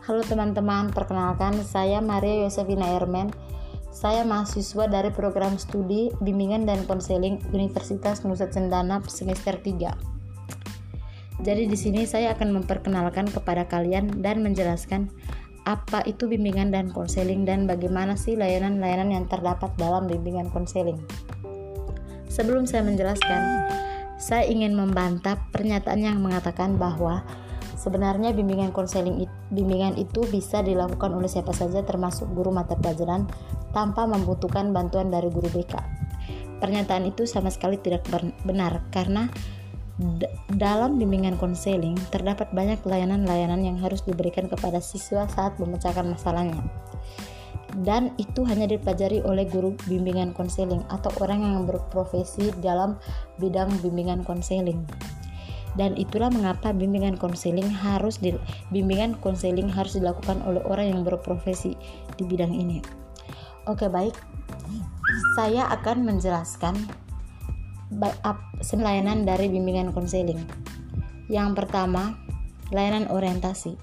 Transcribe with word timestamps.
Halo 0.00 0.24
teman-teman, 0.24 0.88
perkenalkan 0.96 1.60
saya 1.60 2.00
Maria 2.00 2.48
Yosefina 2.48 2.96
Ermen. 2.96 3.28
Saya 3.92 4.24
mahasiswa 4.24 4.88
dari 4.88 5.12
program 5.12 5.60
studi 5.60 6.08
Bimbingan 6.24 6.64
dan 6.64 6.88
Konseling 6.88 7.36
Universitas 7.52 8.24
Nusa 8.24 8.48
Cendana 8.48 9.04
semester 9.04 9.60
3. 9.60 11.44
Jadi 11.44 11.68
di 11.68 11.76
sini 11.76 12.08
saya 12.08 12.32
akan 12.32 12.48
memperkenalkan 12.64 13.28
kepada 13.28 13.68
kalian 13.68 14.24
dan 14.24 14.40
menjelaskan 14.40 15.12
apa 15.68 16.00
itu 16.08 16.32
bimbingan 16.32 16.72
dan 16.72 16.88
konseling 16.88 17.44
dan 17.44 17.68
bagaimana 17.68 18.16
sih 18.16 18.40
layanan-layanan 18.40 19.12
yang 19.12 19.28
terdapat 19.28 19.68
dalam 19.76 20.08
bimbingan 20.08 20.48
konseling. 20.48 20.96
Sebelum 22.32 22.64
saya 22.64 22.88
menjelaskan, 22.88 23.68
saya 24.16 24.48
ingin 24.48 24.72
membantah 24.72 25.36
pernyataan 25.52 26.00
yang 26.00 26.24
mengatakan 26.24 26.80
bahwa 26.80 27.20
Sebenarnya 27.80 28.36
bimbingan 28.36 28.76
konseling 28.76 29.24
bimbingan 29.48 29.96
itu 29.96 30.20
bisa 30.28 30.60
dilakukan 30.60 31.16
oleh 31.16 31.32
siapa 31.32 31.56
saja 31.56 31.80
termasuk 31.80 32.28
guru 32.36 32.52
mata 32.52 32.76
pelajaran 32.76 33.24
tanpa 33.72 34.04
membutuhkan 34.04 34.68
bantuan 34.76 35.08
dari 35.08 35.32
guru 35.32 35.48
BK. 35.48 35.80
Pernyataan 36.60 37.08
itu 37.08 37.24
sama 37.24 37.48
sekali 37.48 37.80
tidak 37.80 38.04
benar 38.44 38.84
karena 38.92 39.32
dalam 40.52 41.00
bimbingan 41.00 41.40
konseling 41.40 41.96
terdapat 42.12 42.52
banyak 42.52 42.84
layanan-layanan 42.84 43.64
yang 43.64 43.80
harus 43.80 44.04
diberikan 44.04 44.44
kepada 44.44 44.84
siswa 44.84 45.24
saat 45.32 45.56
memecahkan 45.56 46.04
masalahnya. 46.04 46.60
Dan 47.80 48.12
itu 48.20 48.44
hanya 48.44 48.68
dipelajari 48.68 49.24
oleh 49.24 49.48
guru 49.48 49.72
bimbingan 49.88 50.36
konseling 50.36 50.84
atau 50.92 51.08
orang 51.24 51.48
yang 51.48 51.64
berprofesi 51.64 52.52
dalam 52.60 53.00
bidang 53.40 53.72
bimbingan 53.80 54.20
konseling 54.20 54.84
dan 55.78 55.94
itulah 55.94 56.30
mengapa 56.32 56.74
bimbingan 56.74 57.14
konseling 57.14 57.68
harus 57.70 58.18
di, 58.18 58.34
bimbingan 58.74 59.14
konseling 59.22 59.70
harus 59.70 59.94
dilakukan 59.94 60.42
oleh 60.42 60.62
orang 60.66 60.94
yang 60.94 61.00
berprofesi 61.06 61.78
di 62.18 62.22
bidang 62.26 62.50
ini. 62.50 62.82
Oke, 63.70 63.86
baik. 63.86 64.16
Saya 65.38 65.68
akan 65.70 66.06
menjelaskan 66.06 66.74
layanan 68.74 69.26
dari 69.26 69.50
bimbingan 69.50 69.94
konseling. 69.94 70.42
Yang 71.30 71.62
pertama, 71.62 72.18
layanan 72.74 73.06
orientasi. 73.10 73.78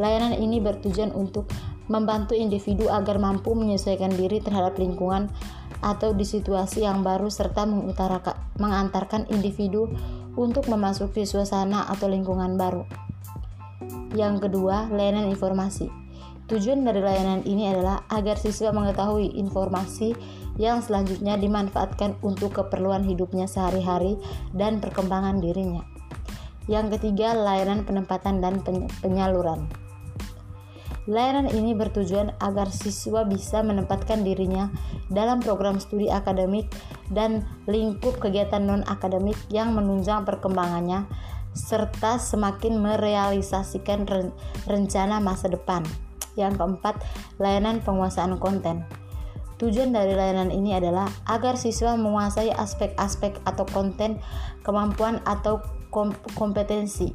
Layanan 0.00 0.36
ini 0.36 0.60
bertujuan 0.60 1.12
untuk 1.12 1.48
membantu 1.92 2.32
individu 2.32 2.88
agar 2.88 3.20
mampu 3.20 3.52
menyesuaikan 3.52 4.12
diri 4.16 4.40
terhadap 4.40 4.78
lingkungan 4.80 5.28
atau 5.82 6.14
di 6.14 6.22
situasi 6.22 6.86
yang 6.86 7.02
baru 7.02 7.26
serta 7.28 7.66
mengantarkan 8.56 9.26
individu 9.28 9.90
untuk 10.38 10.70
memasuki 10.70 11.26
suasana 11.28 11.90
atau 11.90 12.08
lingkungan 12.08 12.56
baru. 12.56 12.86
Yang 14.14 14.48
kedua, 14.48 14.88
layanan 14.88 15.28
informasi. 15.28 15.90
Tujuan 16.46 16.84
dari 16.84 17.00
layanan 17.00 17.42
ini 17.48 17.68
adalah 17.70 18.04
agar 18.12 18.36
siswa 18.36 18.70
mengetahui 18.70 19.40
informasi 19.40 20.12
yang 20.60 20.84
selanjutnya 20.84 21.40
dimanfaatkan 21.40 22.20
untuk 22.20 22.52
keperluan 22.60 23.08
hidupnya 23.08 23.48
sehari-hari 23.48 24.20
dan 24.52 24.78
perkembangan 24.84 25.40
dirinya. 25.40 25.80
Yang 26.68 26.98
ketiga, 26.98 27.34
layanan 27.34 27.82
penempatan 27.88 28.44
dan 28.44 28.60
penyaluran. 29.00 29.81
Layanan 31.10 31.50
ini 31.50 31.74
bertujuan 31.74 32.30
agar 32.38 32.70
siswa 32.70 33.26
bisa 33.26 33.58
menempatkan 33.66 34.22
dirinya 34.22 34.70
dalam 35.10 35.42
program 35.42 35.82
studi 35.82 36.06
akademik 36.06 36.70
dan 37.10 37.42
lingkup 37.66 38.22
kegiatan 38.22 38.62
non-akademik 38.62 39.34
yang 39.50 39.74
menunjang 39.74 40.22
perkembangannya 40.22 41.10
serta 41.58 42.22
semakin 42.22 42.78
merealisasikan 42.78 44.06
rencana 44.70 45.18
masa 45.18 45.50
depan. 45.50 45.82
Yang 46.38 46.62
keempat, 46.62 46.94
layanan 47.42 47.82
penguasaan 47.82 48.38
konten. 48.38 48.86
Tujuan 49.58 49.90
dari 49.90 50.14
layanan 50.14 50.54
ini 50.54 50.78
adalah 50.78 51.10
agar 51.26 51.58
siswa 51.58 51.98
menguasai 51.98 52.54
aspek-aspek 52.54 53.42
atau 53.42 53.66
konten, 53.68 54.22
kemampuan 54.62 55.18
atau 55.26 55.60
kompetensi 56.38 57.12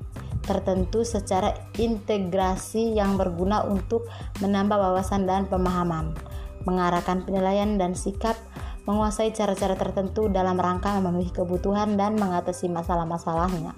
tertentu 0.47 1.03
secara 1.03 1.51
integrasi 1.75 2.95
yang 2.95 3.19
berguna 3.19 3.67
untuk 3.67 4.07
menambah 4.39 4.79
wawasan 4.79 5.27
dan 5.27 5.45
pemahaman, 5.51 6.15
mengarahkan 6.63 7.27
penilaian 7.27 7.75
dan 7.75 7.93
sikap, 7.93 8.39
menguasai 8.87 9.35
cara-cara 9.35 9.75
tertentu 9.75 10.31
dalam 10.31 10.55
rangka 10.55 10.95
memenuhi 10.95 11.29
kebutuhan 11.35 11.99
dan 11.99 12.15
mengatasi 12.15 12.71
masalah-masalahnya. 12.71 13.75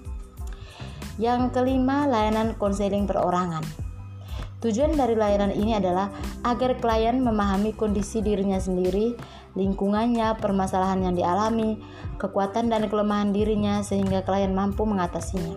Yang 1.18 1.52
kelima, 1.52 2.06
layanan 2.06 2.54
konseling 2.54 3.04
perorangan. 3.10 3.66
Tujuan 4.60 4.92
dari 4.92 5.16
layanan 5.16 5.56
ini 5.56 5.72
adalah 5.72 6.12
agar 6.44 6.76
klien 6.78 7.16
memahami 7.24 7.72
kondisi 7.72 8.20
dirinya 8.20 8.60
sendiri, 8.60 9.16
lingkungannya, 9.56 10.36
permasalahan 10.36 11.00
yang 11.10 11.14
dialami, 11.16 11.80
kekuatan 12.20 12.68
dan 12.68 12.84
kelemahan 12.92 13.32
dirinya 13.32 13.80
sehingga 13.80 14.20
klien 14.20 14.52
mampu 14.52 14.84
mengatasinya. 14.84 15.56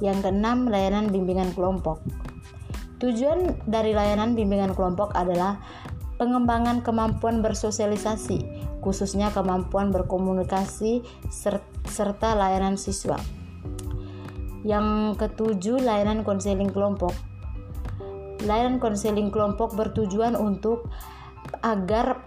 Yang 0.00 0.28
keenam, 0.28 0.68
layanan 0.68 1.08
bimbingan 1.08 1.52
kelompok. 1.56 2.04
Tujuan 2.96 3.60
dari 3.68 3.92
layanan 3.92 4.32
bimbingan 4.32 4.72
kelompok 4.72 5.12
adalah 5.12 5.60
pengembangan 6.16 6.80
kemampuan 6.80 7.44
bersosialisasi, 7.44 8.40
khususnya 8.80 9.28
kemampuan 9.36 9.92
berkomunikasi 9.92 11.04
serta 11.84 12.32
layanan 12.32 12.80
siswa. 12.80 13.20
Yang 14.64 15.20
ketujuh, 15.20 15.78
layanan 15.78 16.24
konseling 16.24 16.72
kelompok. 16.72 17.12
Layanan 18.42 18.80
konseling 18.80 19.28
kelompok 19.28 19.76
bertujuan 19.76 20.34
untuk 20.34 20.88
agar 21.60 22.26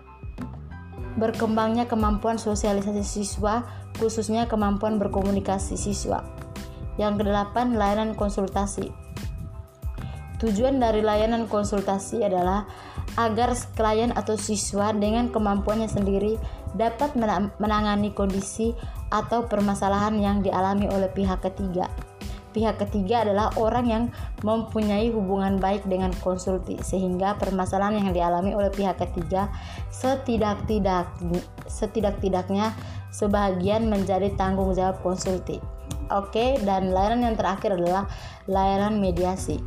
berkembangnya 1.20 1.90
kemampuan 1.90 2.40
sosialisasi 2.40 3.04
siswa, 3.04 3.66
khususnya 4.00 4.48
kemampuan 4.48 5.02
berkomunikasi 5.02 5.76
siswa. 5.76 6.24
Yang 7.00 7.24
kedelapan, 7.24 7.80
layanan 7.80 8.12
konsultasi. 8.20 8.92
Tujuan 10.40 10.80
dari 10.80 11.00
layanan 11.04 11.48
konsultasi 11.48 12.24
adalah 12.24 12.68
agar 13.20 13.56
klien 13.76 14.12
atau 14.16 14.40
siswa 14.40 14.96
dengan 14.96 15.32
kemampuannya 15.32 15.88
sendiri 15.92 16.40
dapat 16.76 17.16
menangani 17.60 18.16
kondisi 18.16 18.72
atau 19.12 19.48
permasalahan 19.48 20.16
yang 20.16 20.38
dialami 20.40 20.88
oleh 20.88 21.12
pihak 21.12 21.44
ketiga. 21.44 21.92
Pihak 22.50 22.82
ketiga 22.82 23.28
adalah 23.28 23.54
orang 23.62 23.86
yang 23.86 24.04
mempunyai 24.42 25.14
hubungan 25.14 25.62
baik 25.62 25.86
dengan 25.86 26.10
konsulti 26.24 26.82
sehingga 26.82 27.38
permasalahan 27.38 28.02
yang 28.02 28.10
dialami 28.10 28.58
oleh 28.58 28.74
pihak 28.74 28.98
ketiga 28.98 29.54
setidak-tidak 29.94 31.06
setidak-tidaknya 31.70 32.74
sebagian 33.14 33.86
menjadi 33.86 34.34
tanggung 34.34 34.74
jawab 34.74 34.98
konsulti. 35.06 35.62
Oke, 36.10 36.58
dan 36.66 36.90
layanan 36.90 37.34
yang 37.34 37.38
terakhir 37.38 37.78
adalah 37.78 38.10
layanan 38.50 38.98
mediasi. 38.98 39.62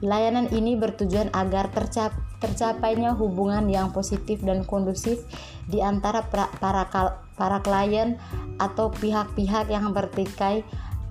Layanan 0.00 0.48
ini 0.52 0.76
bertujuan 0.76 1.32
agar 1.32 1.72
tercap 1.72 2.12
tercapainya 2.44 3.16
hubungan 3.16 3.64
yang 3.72 3.88
positif 3.88 4.44
dan 4.44 4.68
kondusif 4.68 5.24
di 5.64 5.80
antara 5.80 6.28
para, 6.28 6.84
para, 7.40 7.58
klien 7.64 8.20
atau 8.60 8.92
pihak-pihak 8.92 9.72
yang 9.72 9.96
bertikai 9.96 10.60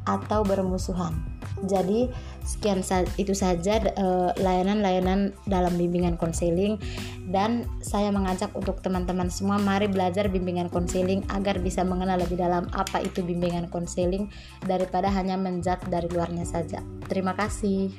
atau 0.05 0.45
bermusuhan. 0.45 1.15
Jadi 1.63 2.11
sekian 2.43 2.83
sa 2.83 3.07
itu 3.15 3.31
saja 3.31 3.79
eh, 3.79 4.29
layanan-layanan 4.35 5.31
uh, 5.31 5.47
dalam 5.47 5.73
bimbingan 5.79 6.19
konseling 6.19 6.75
dan 7.31 7.63
saya 7.79 8.11
mengajak 8.11 8.51
untuk 8.57 8.83
teman-teman 8.83 9.31
semua 9.31 9.55
mari 9.61 9.87
belajar 9.87 10.27
bimbingan 10.27 10.67
konseling 10.67 11.23
agar 11.31 11.61
bisa 11.61 11.85
mengenal 11.87 12.19
lebih 12.19 12.35
dalam 12.35 12.67
apa 12.75 12.99
itu 12.99 13.23
bimbingan 13.23 13.71
konseling 13.71 14.27
daripada 14.65 15.07
hanya 15.07 15.39
menjat 15.39 15.79
dari 15.87 16.11
luarnya 16.11 16.43
saja. 16.43 16.83
Terima 17.07 17.31
kasih. 17.37 17.93